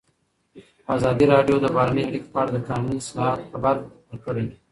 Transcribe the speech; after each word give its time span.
ازادي 0.95 1.25
راډیو 1.33 1.55
د 1.61 1.65
بهرنۍ 1.75 2.03
اړیکې 2.07 2.29
په 2.33 2.37
اړه 2.41 2.51
د 2.53 2.57
قانوني 2.69 2.97
اصلاحاتو 3.03 3.49
خبر 3.51 3.75
ورکړی. 4.09 4.45